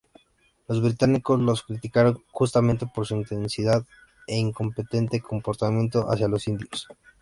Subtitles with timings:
[0.67, 3.85] Los británicos los criticaron justamente por su insensible
[4.25, 6.87] e incompetente comportamiento hacia los indios".